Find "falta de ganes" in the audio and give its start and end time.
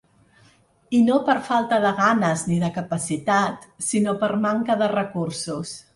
1.49-2.45